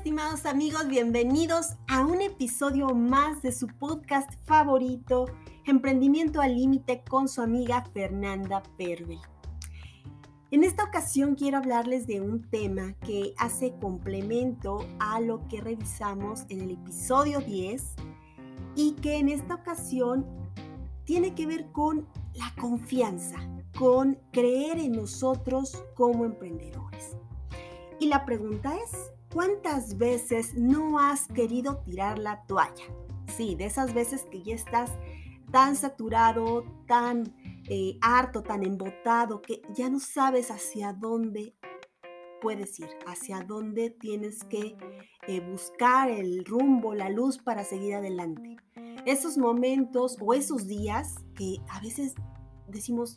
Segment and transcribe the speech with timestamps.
[0.00, 5.26] estimados amigos, bienvenidos a un episodio más de su podcast favorito,
[5.66, 9.18] Emprendimiento al Límite con su amiga Fernanda Pervel.
[10.50, 16.46] En esta ocasión quiero hablarles de un tema que hace complemento a lo que revisamos
[16.48, 17.84] en el episodio 10
[18.76, 20.24] y que en esta ocasión
[21.04, 23.36] tiene que ver con la confianza,
[23.78, 27.18] con creer en nosotros como emprendedores.
[27.98, 32.84] Y la pregunta es, ¿cuántas veces no has querido tirar la toalla?
[33.26, 34.90] Sí, de esas veces que ya estás
[35.50, 37.34] tan saturado, tan
[37.68, 41.54] eh, harto, tan embotado, que ya no sabes hacia dónde
[42.40, 44.76] puedes ir, hacia dónde tienes que
[45.28, 48.56] eh, buscar el rumbo, la luz para seguir adelante.
[49.06, 52.14] Esos momentos o esos días que a veces
[52.68, 53.14] decimos,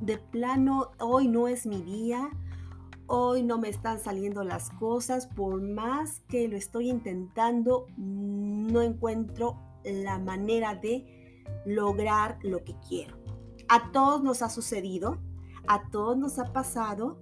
[0.00, 2.30] de plano, hoy no es mi día,
[3.12, 9.58] hoy no me están saliendo las cosas, por más que lo estoy intentando, no encuentro
[9.84, 13.16] la manera de lograr lo que quiero.
[13.68, 15.18] A todos nos ha sucedido,
[15.66, 17.18] a todos nos ha pasado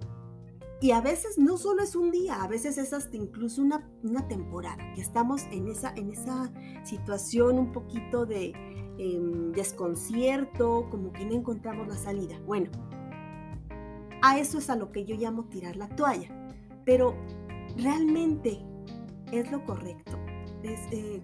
[0.82, 4.92] y a veces no solo es un día, a veces es hasta incluso una, temporada,
[4.94, 6.52] que estamos en esa, en esa
[6.84, 8.52] situación un poquito de
[8.98, 12.38] em, desconcierto, como que no encontramos la salida.
[12.46, 12.70] Bueno,
[14.22, 16.28] a eso es a lo que yo llamo tirar la toalla.
[16.84, 17.14] Pero
[17.76, 18.58] realmente
[19.32, 20.18] es lo correcto.
[20.62, 21.22] Es eh,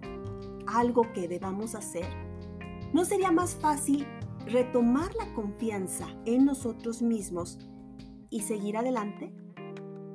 [0.67, 2.05] algo que debamos hacer.
[2.93, 4.05] ¿No sería más fácil
[4.45, 7.57] retomar la confianza en nosotros mismos
[8.29, 9.33] y seguir adelante?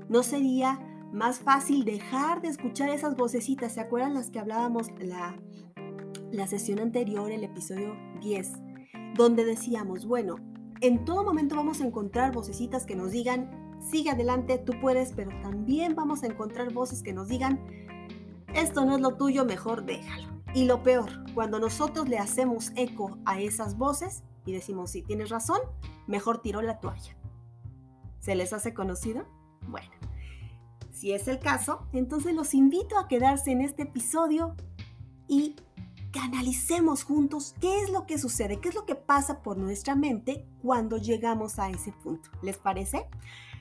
[0.09, 0.81] ¿No sería
[1.13, 3.75] más fácil dejar de escuchar esas vocecitas?
[3.75, 5.37] ¿Se acuerdan las que hablábamos la,
[6.31, 8.53] la sesión anterior, el episodio 10?
[9.15, 10.37] Donde decíamos, bueno,
[10.81, 15.31] en todo momento vamos a encontrar vocecitas que nos digan, sigue adelante, tú puedes, pero
[15.43, 17.61] también vamos a encontrar voces que nos digan,
[18.55, 20.29] esto no es lo tuyo, mejor déjalo.
[20.55, 25.31] Y lo peor, cuando nosotros le hacemos eco a esas voces y decimos, si tienes
[25.31, 25.61] razón,
[26.07, 27.17] mejor tiro la toalla.
[28.19, 29.27] ¿Se les hace conocido?
[29.69, 29.91] Bueno,
[30.91, 34.57] si es el caso, entonces los invito a quedarse en este episodio
[35.29, 35.55] y
[36.13, 39.95] que analicemos juntos qué es lo que sucede, qué es lo que pasa por nuestra
[39.95, 42.31] mente cuando llegamos a ese punto.
[42.43, 43.07] ¿Les parece?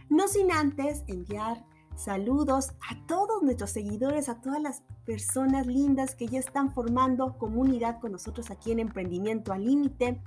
[0.10, 1.64] No sin antes enviar
[1.96, 8.00] saludos a todos nuestros seguidores, a todas las personas lindas que ya están formando comunidad
[8.00, 10.22] con nosotros aquí en Emprendimiento al Límite,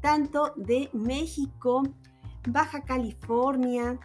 [0.00, 1.82] tanto de México,
[2.48, 3.98] Baja California,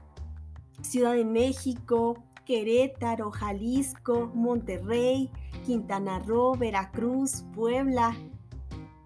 [0.81, 5.29] Ciudad de México, Querétaro, Jalisco, Monterrey,
[5.65, 8.15] Quintana Roo, Veracruz, Puebla.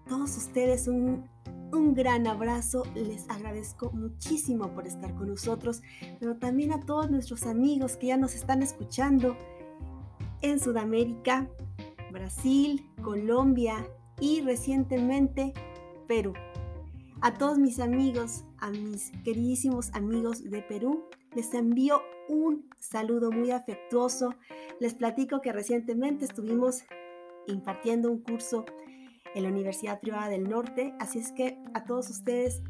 [0.08, 1.24] Todos ustedes un,
[1.72, 5.82] un gran abrazo, les agradezco muchísimo por estar con nosotros,
[6.18, 9.36] pero también a todos nuestros amigos que ya nos están escuchando
[10.42, 11.48] en Sudamérica,
[12.12, 13.86] Brasil, Colombia
[14.20, 15.52] y recientemente
[16.08, 16.34] Perú.
[17.20, 21.04] A todos mis amigos, a mis queridísimos amigos de Perú,
[21.34, 24.34] les envío un saludo muy afectuoso.
[24.78, 26.84] Les platico que recientemente estuvimos
[27.46, 28.64] impartiendo un curso
[29.34, 32.62] en la Universidad Privada del Norte, así es que a todos ustedes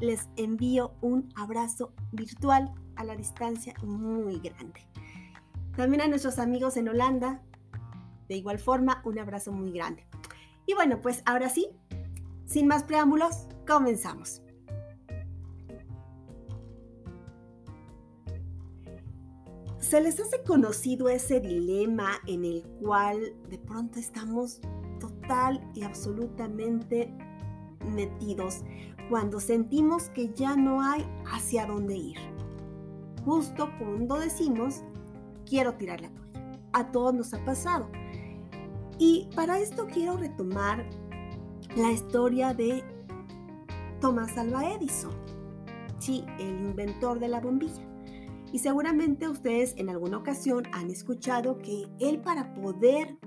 [0.00, 4.86] les envío un abrazo virtual a la distancia muy grande.
[5.76, 7.42] También a nuestros amigos en Holanda,
[8.28, 10.06] de igual forma, un abrazo muy grande.
[10.66, 11.68] Y bueno, pues ahora sí,
[12.46, 14.43] sin más preámbulos, comenzamos.
[19.84, 24.62] ¿Se les hace conocido ese dilema en el cual de pronto estamos
[24.98, 27.12] total y absolutamente
[27.94, 28.62] metidos
[29.10, 32.16] cuando sentimos que ya no hay hacia dónde ir?
[33.26, 34.82] Justo cuando decimos,
[35.44, 36.58] quiero tirar la toalla.
[36.72, 37.86] A todos nos ha pasado.
[38.98, 40.88] Y para esto quiero retomar
[41.76, 42.82] la historia de
[44.00, 45.12] Thomas Alva Edison,
[45.98, 47.93] sí, el inventor de la bombilla.
[48.54, 53.18] Y seguramente ustedes en alguna ocasión han escuchado que él para poder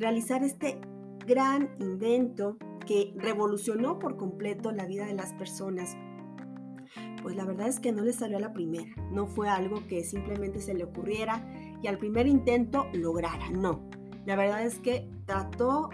[0.00, 0.80] realizar este
[1.28, 5.96] gran invento que revolucionó por completo la vida de las personas,
[7.22, 8.92] pues la verdad es que no le salió a la primera.
[9.12, 11.48] No fue algo que simplemente se le ocurriera
[11.80, 13.50] y al primer intento lograra.
[13.52, 13.88] No.
[14.26, 15.88] La verdad es que trató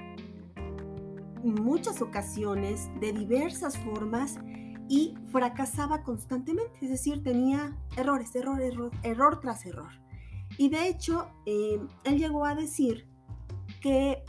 [0.56, 4.38] en muchas ocasiones de diversas formas
[4.91, 9.93] y fracasaba constantemente, es decir, tenía errores, error, error, error tras error.
[10.59, 13.07] Y de hecho, eh, él llegó a decir
[13.81, 14.23] que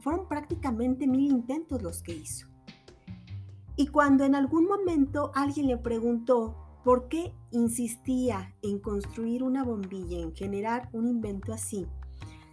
[0.00, 2.46] fueron prácticamente mil intentos los que hizo.
[3.74, 10.18] Y cuando en algún momento alguien le preguntó ¿Por qué insistía en construir una bombilla,
[10.18, 11.86] en generar un invento así?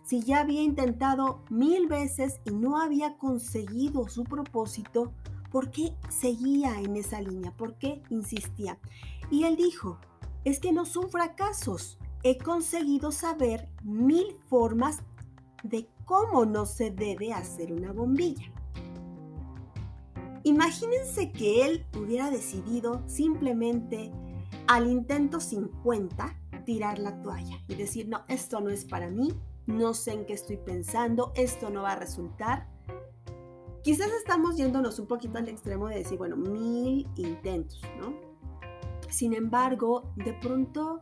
[0.04, 5.14] Si ya había intentado mil veces y no había conseguido su propósito,
[5.52, 7.56] ¿por qué seguía en esa línea?
[7.56, 8.80] ¿Por qué insistía?
[9.30, 10.00] Y él dijo,
[10.46, 11.98] es que no son fracasos.
[12.24, 15.00] He conseguido saber mil formas
[15.64, 18.52] de cómo no se debe hacer una bombilla.
[20.44, 24.12] Imagínense que él hubiera decidido simplemente
[24.68, 26.36] al intento 50
[26.66, 29.34] tirar la toalla y decir, no, esto no es para mí,
[29.66, 32.68] no sé en qué estoy pensando, esto no va a resultar.
[33.84, 38.14] Quizás estamos yéndonos un poquito al extremo de decir, bueno, mil intentos, ¿no?
[39.10, 41.00] Sin embargo, de pronto,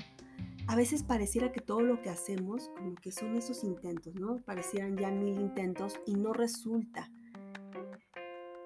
[0.68, 4.38] a veces pareciera que todo lo que hacemos, como que son esos intentos, ¿no?
[4.46, 7.10] Parecieran ya mil intentos y no resulta.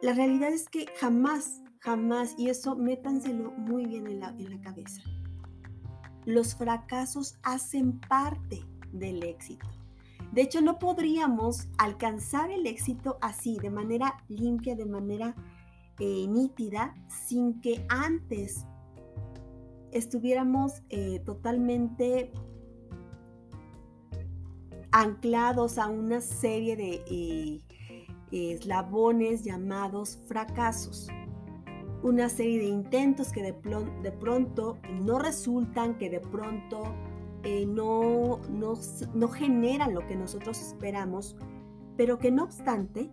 [0.02, 4.62] La realidad es que jamás, jamás, y eso métanselo muy bien en la, en la
[4.62, 5.02] cabeza,
[6.25, 8.62] los fracasos hacen parte
[8.92, 9.68] del éxito.
[10.31, 15.36] De hecho, no podríamos alcanzar el éxito así, de manera limpia, de manera
[16.00, 18.66] eh, nítida, sin que antes
[19.92, 22.31] estuviéramos eh, totalmente
[24.92, 27.62] anclados a una serie de eh,
[28.31, 31.07] eslabones llamados fracasos.
[32.04, 33.51] Una serie de intentos que de,
[34.01, 36.95] de pronto no resultan, que de pronto
[37.44, 38.74] eh, no, no,
[39.14, 41.36] no generan lo que nosotros esperamos,
[41.98, 43.10] pero que no obstante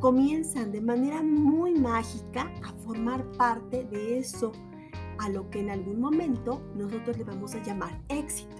[0.00, 4.52] comienzan de manera muy mágica a formar parte de eso
[5.18, 8.56] a lo que en algún momento nosotros le vamos a llamar éxito.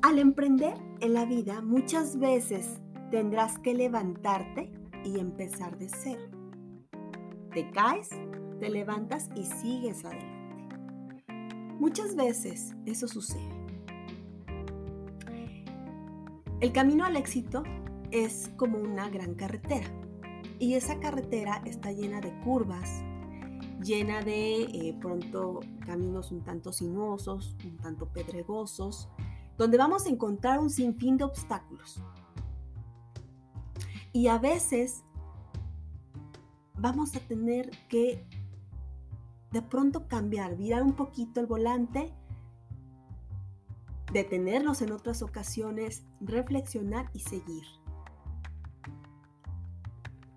[0.00, 4.72] Al emprender en la vida muchas veces tendrás que levantarte
[5.04, 6.22] y empezar de cero.
[7.52, 8.08] Te caes,
[8.60, 10.37] te levantas y sigues adelante.
[11.78, 13.48] Muchas veces eso sucede.
[16.60, 17.62] El camino al éxito
[18.10, 19.86] es como una gran carretera
[20.58, 23.04] y esa carretera está llena de curvas,
[23.80, 29.08] llena de eh, pronto caminos un tanto sinuosos, un tanto pedregosos,
[29.56, 32.02] donde vamos a encontrar un sinfín de obstáculos.
[34.12, 35.04] Y a veces
[36.76, 38.26] vamos a tener que
[39.52, 42.12] de pronto cambiar, virar un poquito el volante,
[44.12, 47.64] detenernos en otras ocasiones, reflexionar y seguir.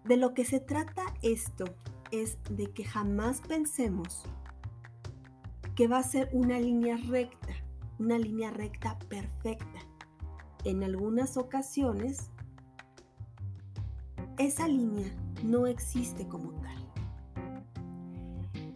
[0.06, 1.66] De lo que se trata esto
[2.12, 4.24] es de que jamás pensemos
[5.76, 7.54] que va a ser una línea recta,
[8.00, 9.80] una línea recta perfecta.
[10.64, 12.30] En algunas ocasiones
[14.38, 15.08] esa línea
[15.44, 16.81] no existe como tal.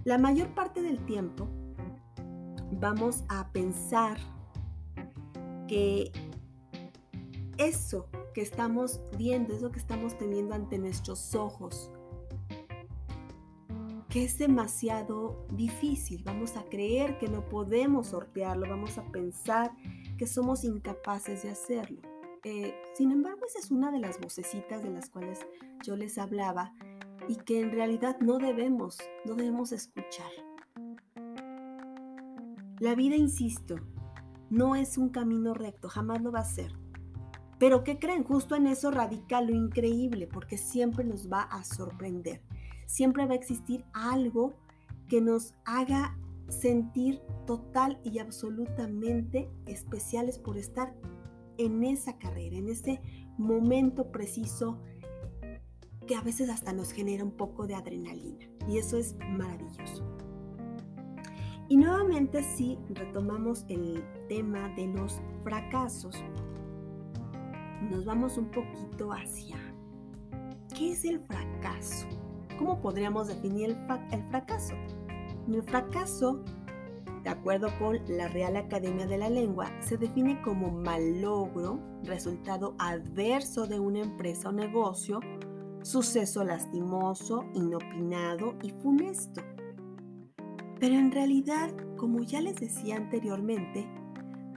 [0.06, 1.48] La mayor parte del tiempo
[2.74, 4.20] vamos a pensar
[5.68, 6.12] que
[7.58, 11.90] eso que estamos viendo, eso que estamos teniendo ante nuestros ojos,
[14.10, 16.22] que es demasiado difícil.
[16.24, 19.72] Vamos a creer que no podemos sortearlo, vamos a pensar
[20.20, 22.04] que somos incapaces de hacerlo.
[22.44, 25.40] Eh, sin embargo, esa es una de las vocecitas de las cuales
[25.84, 26.76] yo les hablaba
[27.28, 30.32] y que en realidad no debemos, no debemos escuchar.
[32.80, 33.76] La vida, insisto,
[34.50, 36.74] no es un camino recto, jamás lo va a ser.
[37.58, 38.24] Pero ¿qué creen?
[38.24, 42.42] Justo en eso radica lo increíble, porque siempre nos va a sorprender.
[42.86, 44.54] Siempre va a existir algo
[45.08, 46.18] que nos haga
[46.50, 50.94] sentir total y absolutamente especiales por estar
[51.58, 53.02] en esa carrera, en ese
[53.38, 54.80] momento preciso
[56.06, 58.46] que a veces hasta nos genera un poco de adrenalina.
[58.68, 60.04] Y eso es maravilloso.
[61.68, 66.24] Y nuevamente si retomamos el tema de los fracasos,
[67.90, 69.58] nos vamos un poquito hacia
[70.76, 72.08] ¿qué es el fracaso?
[72.60, 73.78] ¿Cómo podríamos definir el,
[74.12, 74.76] el fracaso?
[75.48, 76.44] El fracaso
[77.26, 83.66] de acuerdo con la Real Academia de la Lengua, se define como malogro, resultado adverso
[83.66, 85.20] de una empresa o negocio,
[85.86, 89.42] suceso lastimoso, inopinado y funesto.
[90.80, 93.88] Pero en realidad, como ya les decía anteriormente,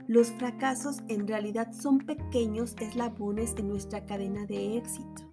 [0.07, 5.31] los fracasos en realidad son pequeños eslabones en nuestra cadena de éxito.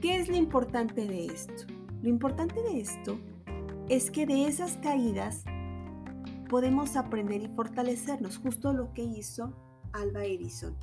[0.00, 1.64] ¿Qué es lo importante de esto?
[2.02, 3.18] Lo importante de esto
[3.90, 5.44] es que de esas caídas
[6.48, 9.52] podemos aprender y fortalecernos, justo lo que hizo
[9.92, 10.74] Alba Edison.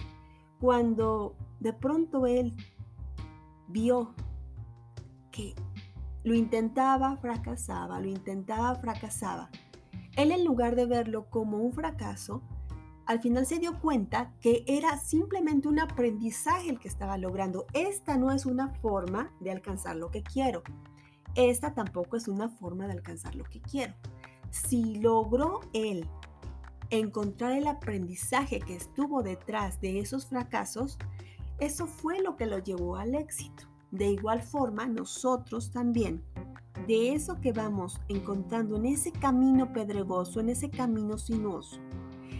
[0.59, 2.53] Cuando de pronto él
[3.71, 4.13] vio
[5.31, 5.55] que
[6.23, 9.49] lo intentaba, fracasaba, lo intentaba, fracasaba.
[10.15, 12.41] Él en lugar de verlo como un fracaso,
[13.05, 17.65] al final se dio cuenta que era simplemente un aprendizaje el que estaba logrando.
[17.73, 20.63] Esta no es una forma de alcanzar lo que quiero.
[21.35, 23.93] Esta tampoco es una forma de alcanzar lo que quiero.
[24.49, 26.07] Si logró él
[26.89, 30.97] encontrar el aprendizaje que estuvo detrás de esos fracasos,
[31.61, 33.65] eso fue lo que lo llevó al éxito.
[33.91, 36.23] De igual forma, nosotros también,
[36.87, 41.79] de eso que vamos encontrando en ese camino pedregoso, en ese camino sinuoso,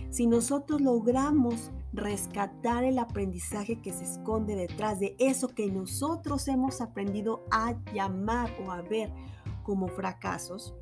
[0.09, 6.81] si nosotros logramos rescatar el aprendizaje que se esconde detrás de eso que nosotros hemos
[6.81, 9.13] aprendido a llamar o a ver
[9.61, 10.73] como fracasos,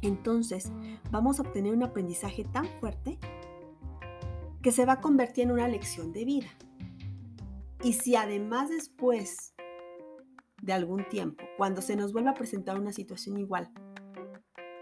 [0.00, 0.72] entonces
[1.12, 3.20] vamos a obtener un aprendizaje tan fuerte
[4.62, 6.48] que se va a convertir en una lección de vida.
[7.82, 9.54] Y si además después
[10.62, 13.72] de algún tiempo, cuando se nos vuelva a presentar una situación igual,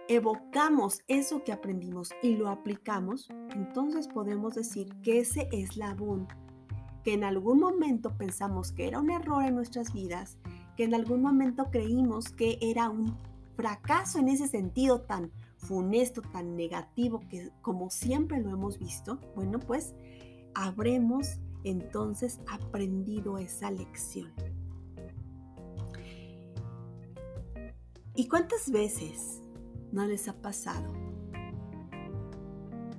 [0.07, 6.29] evocamos eso que aprendimos y lo aplicamos, entonces podemos decir que ese eslabón
[7.03, 10.37] que en algún momento pensamos que era un error en nuestras vidas,
[10.77, 13.17] que en algún momento creímos que era un
[13.57, 19.59] fracaso en ese sentido tan funesto, tan negativo que como siempre lo hemos visto, bueno,
[19.59, 19.95] pues
[20.55, 24.33] habremos entonces aprendido esa lección.
[28.15, 29.41] ¿Y cuántas veces
[29.93, 30.93] ¿No les ha pasado?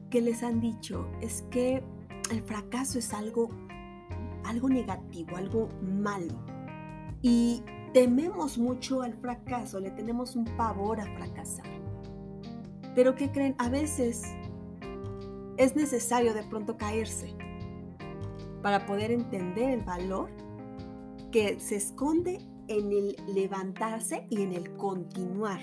[0.09, 1.81] Que les han dicho, es que
[2.29, 3.49] el fracaso es algo,
[4.43, 6.43] algo negativo, algo malo.
[7.21, 7.63] Y
[7.93, 11.65] tememos mucho al fracaso, le tenemos un pavor a fracasar.
[12.93, 13.55] Pero ¿qué creen?
[13.57, 14.23] A veces
[15.55, 17.33] es necesario de pronto caerse
[18.61, 20.29] para poder entender el valor
[21.31, 25.61] que se esconde en el levantarse y en el continuar.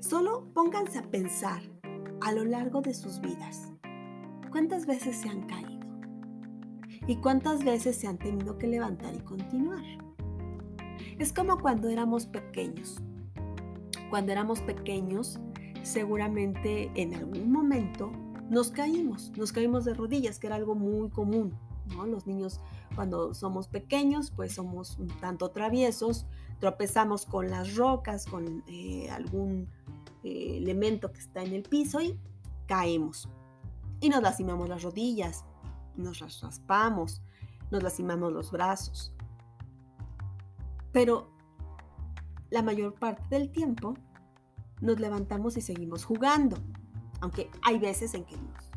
[0.00, 1.62] Solo pónganse a pensar
[2.20, 3.70] a lo largo de sus vidas.
[4.50, 5.74] ¿Cuántas veces se han caído?
[7.06, 9.82] ¿Y cuántas veces se han tenido que levantar y continuar?
[11.18, 13.02] Es como cuando éramos pequeños.
[14.10, 15.40] Cuando éramos pequeños,
[15.82, 18.12] seguramente en algún momento
[18.50, 21.54] nos caímos, nos caímos de rodillas, que era algo muy común.
[22.06, 22.60] Los niños
[22.94, 26.26] cuando somos pequeños, pues somos un tanto traviesos,
[26.60, 29.68] tropezamos con las rocas, con eh, algún
[30.22, 32.18] eh, elemento que está en el piso y
[32.66, 33.28] caemos.
[34.00, 35.44] Y nos lastimamos las rodillas,
[35.96, 37.22] nos raspamos,
[37.70, 39.12] nos lastimamos los brazos.
[40.92, 41.30] Pero
[42.50, 43.94] la mayor parte del tiempo
[44.80, 46.56] nos levantamos y seguimos jugando.
[47.24, 48.70] Aunque hay veces en que nos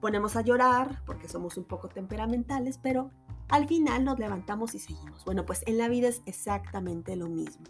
[0.00, 3.10] ponemos a llorar porque somos un poco temperamentales, pero
[3.48, 5.24] al final nos levantamos y seguimos.
[5.24, 7.64] Bueno, pues en la vida es exactamente lo mismo.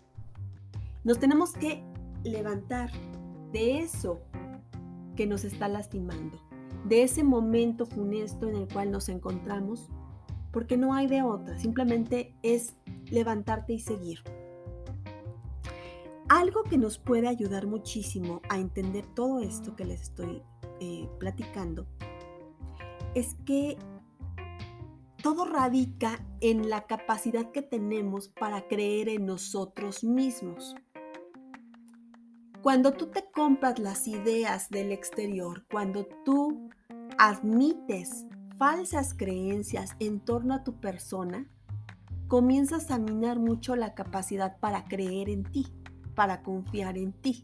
[1.02, 1.82] Nos tenemos que
[2.24, 2.90] levantar
[3.52, 4.20] de eso
[5.16, 6.38] que nos está lastimando,
[6.84, 9.88] de ese momento funesto en el cual nos encontramos,
[10.50, 12.76] porque no hay de otra, simplemente es
[13.10, 14.22] levantarte y seguir.
[16.32, 20.42] Algo que nos puede ayudar muchísimo a entender todo esto que les estoy
[20.80, 21.86] eh, platicando
[23.14, 23.76] es que
[25.22, 30.74] todo radica en la capacidad que tenemos para creer en nosotros mismos.
[32.62, 36.70] Cuando tú te compras las ideas del exterior, cuando tú
[37.18, 38.24] admites
[38.56, 41.46] falsas creencias en torno a tu persona,
[42.26, 45.66] comienzas a minar mucho la capacidad para creer en ti,
[46.14, 47.42] para confiar en ti.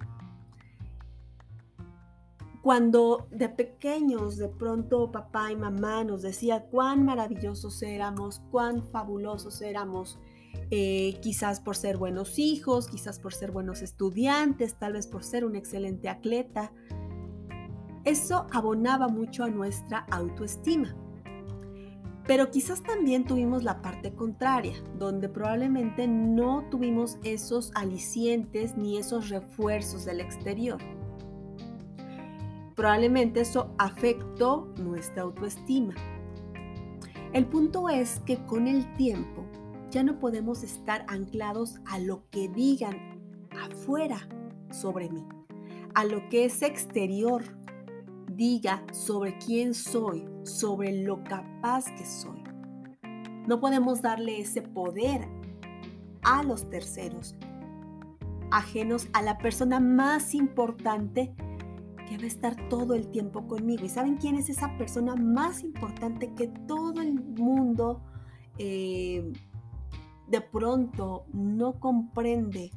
[2.62, 9.62] Cuando de pequeños de pronto papá y mamá nos decía cuán maravillosos éramos, cuán fabulosos
[9.62, 10.18] éramos,
[10.70, 15.44] eh, quizás por ser buenos hijos, quizás por ser buenos estudiantes, tal vez por ser
[15.44, 16.72] un excelente atleta.
[18.04, 20.94] Eso abonaba mucho a nuestra autoestima.
[22.28, 29.30] Pero quizás también tuvimos la parte contraria, donde probablemente no tuvimos esos alicientes ni esos
[29.30, 30.76] refuerzos del exterior.
[32.76, 35.94] Probablemente eso afectó nuestra autoestima.
[37.32, 39.46] El punto es que con el tiempo
[39.90, 43.22] ya no podemos estar anclados a lo que digan
[43.58, 44.28] afuera
[44.70, 45.24] sobre mí,
[45.94, 47.57] a lo que ese exterior
[48.38, 52.40] diga sobre quién soy, sobre lo capaz que soy.
[53.48, 55.28] No podemos darle ese poder
[56.22, 57.34] a los terceros,
[58.52, 61.34] ajenos a la persona más importante
[62.08, 63.84] que va a estar todo el tiempo conmigo.
[63.84, 68.04] ¿Y saben quién es esa persona más importante que todo el mundo
[68.56, 69.32] eh,
[70.28, 72.70] de pronto no comprende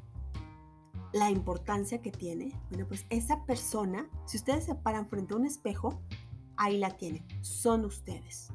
[1.14, 5.46] la importancia que tiene, bueno, pues esa persona, si ustedes se paran frente a un
[5.46, 6.02] espejo,
[6.58, 8.50] ahí la tienen, son ustedes.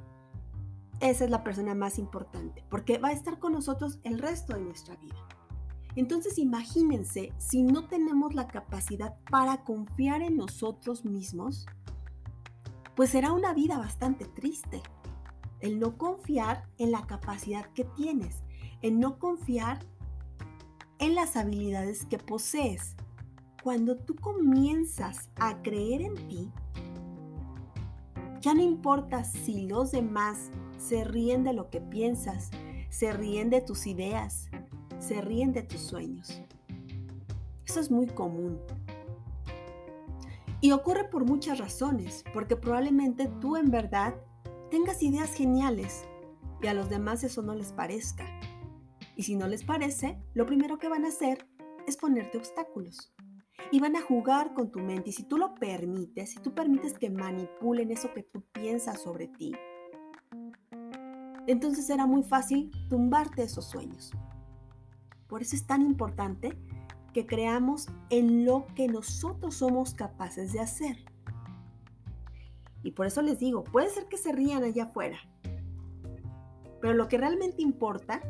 [1.01, 4.63] Esa es la persona más importante, porque va a estar con nosotros el resto de
[4.63, 5.27] nuestra vida.
[5.97, 11.67] Entonces imagínense si no tenemos la capacidad para confiar en nosotros mismos,
[12.95, 14.83] pues será una vida bastante triste.
[15.61, 18.43] El no confiar en la capacidad que tienes,
[18.83, 19.81] el no confiar
[20.99, 22.97] en las habilidades que posees.
[23.63, 26.51] Cuando tú comienzas a creer en ti,
[28.41, 32.51] ya no importa si los demás se ríen de lo que piensas,
[32.91, 34.49] se ríen de tus ideas,
[34.99, 36.41] se ríen de tus sueños.
[37.67, 38.59] Eso es muy común.
[40.61, 44.15] Y ocurre por muchas razones, porque probablemente tú en verdad
[44.71, 46.05] tengas ideas geniales
[46.63, 48.25] y a los demás eso no les parezca.
[49.17, 51.47] Y si no les parece, lo primero que van a hacer
[51.87, 53.15] es ponerte obstáculos.
[53.73, 55.11] Y van a jugar con tu mente.
[55.11, 59.29] Y si tú lo permites, si tú permites que manipulen eso que tú piensas sobre
[59.29, 59.53] ti,
[61.47, 64.13] entonces será muy fácil tumbarte esos sueños.
[65.27, 66.57] Por eso es tan importante
[67.15, 70.97] que creamos en lo que nosotros somos capaces de hacer.
[72.83, 75.19] Y por eso les digo, puede ser que se rían allá afuera,
[76.81, 78.23] pero lo que realmente importa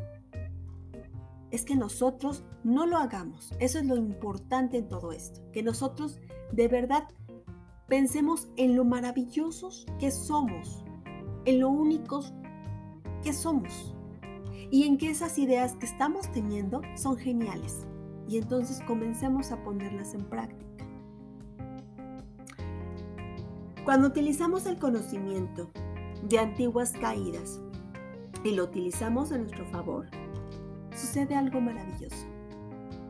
[1.51, 3.53] es que nosotros no lo hagamos.
[3.59, 6.19] Eso es lo importante en todo esto, que nosotros
[6.51, 7.07] de verdad
[7.87, 10.83] pensemos en lo maravillosos que somos,
[11.45, 12.33] en lo únicos
[13.23, 13.95] que somos
[14.69, 17.85] y en que esas ideas que estamos teniendo son geniales.
[18.27, 20.65] Y entonces comencemos a ponerlas en práctica.
[23.85, 25.71] Cuando utilizamos el conocimiento
[26.23, 27.61] de antiguas caídas
[28.43, 30.07] y lo utilizamos a nuestro favor,
[30.97, 32.27] sucede algo maravilloso.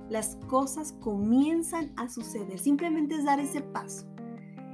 [0.10, 4.08] Las cosas comienzan a suceder, simplemente es dar ese paso.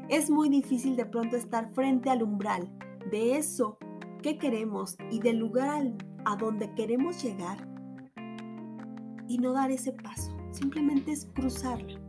[0.10, 2.72] Es muy difícil de pronto estar frente al umbral
[3.10, 3.78] de eso
[4.22, 5.92] que queremos y del lugar
[6.26, 7.68] a donde queremos llegar
[9.28, 12.00] y no dar ese paso, simplemente es cruzarlo.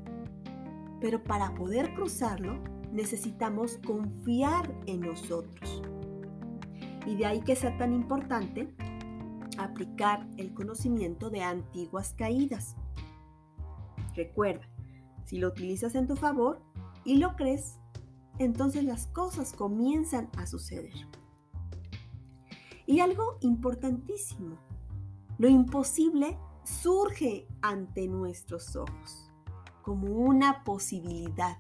[1.01, 2.59] Pero para poder cruzarlo
[2.93, 5.83] necesitamos confiar en nosotros.
[7.07, 8.75] Y de ahí que sea tan importante
[9.59, 12.77] aplicar el conocimiento de antiguas caídas.
[14.15, 14.69] Recuerda,
[15.25, 16.63] si lo utilizas en tu favor
[17.05, 17.79] y lo crees,
[18.39, 20.93] entonces las cosas comienzan a suceder.
[22.87, 24.59] Y algo importantísimo,
[25.39, 29.31] lo imposible surge ante nuestros ojos
[29.83, 31.59] como una posibilidad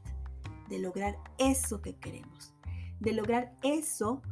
[0.68, 2.54] de lograr eso que queremos,
[3.00, 4.22] de lograr eso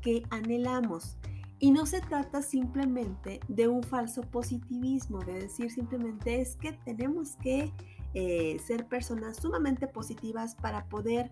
[0.00, 1.16] que anhelamos,
[1.58, 7.36] y no se trata simplemente de un falso positivismo, de decir simplemente es que tenemos
[7.36, 7.72] que
[8.14, 11.30] eh, ser personas sumamente positivas para poder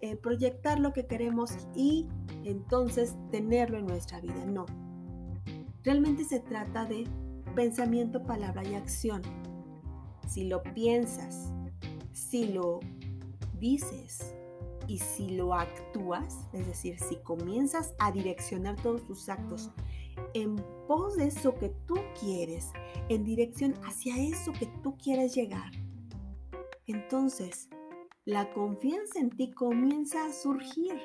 [0.00, 2.08] eh, proyectar lo que queremos y
[2.44, 4.44] entonces tenerlo en nuestra vida.
[4.44, 4.66] No.
[5.84, 7.06] Realmente se trata de
[7.54, 9.22] pensamiento, palabra y acción.
[10.26, 11.52] Si lo piensas,
[12.12, 12.80] si lo
[13.58, 14.34] dices,
[14.90, 19.70] y si lo actúas, es decir, si comienzas a direccionar todos tus actos
[20.34, 20.56] en
[20.88, 22.72] pos de eso que tú quieres,
[23.08, 25.70] en dirección hacia eso que tú quieres llegar,
[26.88, 27.68] entonces
[28.24, 31.00] la confianza en ti comienza a surgir.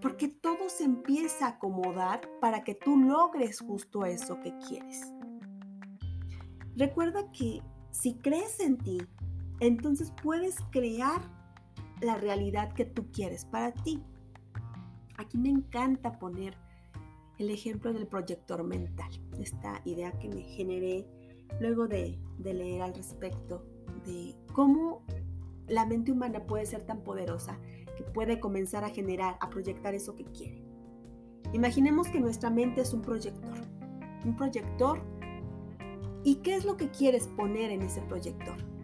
[0.00, 5.12] Porque todo se empieza a acomodar para que tú logres justo eso que quieres.
[6.76, 8.98] Recuerda que si crees en ti,
[9.58, 11.35] entonces puedes crear
[12.00, 14.02] la realidad que tú quieres para ti.
[15.16, 16.56] Aquí me encanta poner
[17.38, 21.06] el ejemplo del proyector mental, esta idea que me generé
[21.60, 23.64] luego de, leer al respecto
[24.06, 25.02] de cómo
[25.68, 27.58] la mente humana puede ser tan poderosa
[27.96, 30.62] que puede comenzar a generar, a proyectar eso que quiere.
[31.52, 33.56] Imaginemos que nuestra mente es un proyector,
[34.24, 35.00] un proyector,
[36.24, 38.75] ¿y qué es lo que quieres poner en ese proyector?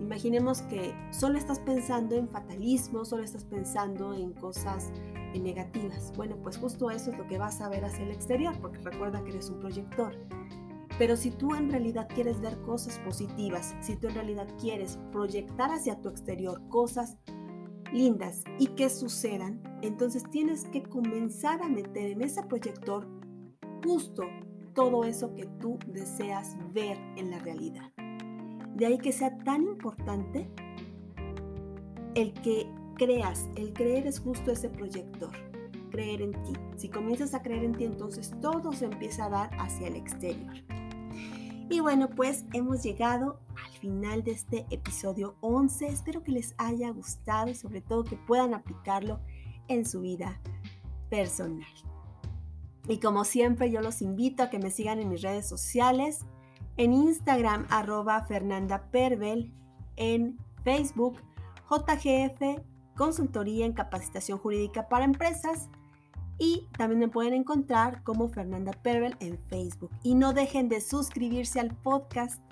[0.00, 4.92] Imaginemos que solo estás pensando en fatalismo, solo estás pensando en cosas
[5.40, 6.12] negativas.
[6.16, 9.22] Bueno, pues justo eso es lo que vas a ver hacia el exterior, porque recuerda
[9.22, 10.16] que eres un proyector.
[10.98, 15.70] Pero si tú en realidad quieres ver cosas positivas, si tú en realidad quieres proyectar
[15.70, 17.18] hacia tu exterior cosas
[17.92, 23.06] lindas y que sucedan, entonces tienes que comenzar a meter en ese proyector
[23.84, 24.24] justo
[24.74, 27.92] todo eso que tú deseas ver en la realidad.
[28.76, 30.46] De ahí que sea tan importante
[32.14, 35.32] el que creas, el creer es justo ese proyector,
[35.90, 36.52] creer en ti.
[36.76, 40.52] Si comienzas a creer en ti, entonces todo se empieza a dar hacia el exterior.
[41.70, 45.86] Y bueno, pues hemos llegado al final de este episodio 11.
[45.86, 49.20] Espero que les haya gustado y sobre todo que puedan aplicarlo
[49.68, 50.38] en su vida
[51.08, 51.72] personal.
[52.88, 56.26] Y como siempre, yo los invito a que me sigan en mis redes sociales,
[56.76, 59.52] en Instagram arroba Fernanda Pervel,
[59.96, 61.18] en Facebook
[61.70, 62.62] JGF
[62.96, 65.68] Consultoría en Capacitación Jurídica para Empresas
[66.38, 69.90] y también me pueden encontrar como Fernanda Pervel en Facebook.
[70.02, 72.42] Y no dejen de suscribirse al podcast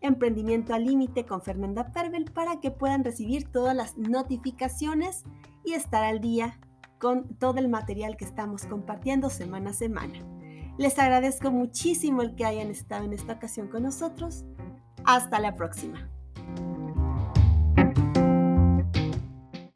[0.00, 5.24] Emprendimiento al Límite con Fernanda Pervel para que puedan recibir todas las notificaciones
[5.64, 6.60] y estar al día
[6.98, 10.33] con todo el material que estamos compartiendo semana a semana.
[10.76, 14.44] Les agradezco muchísimo el que hayan estado en esta ocasión con nosotros.
[15.04, 16.13] Hasta la próxima.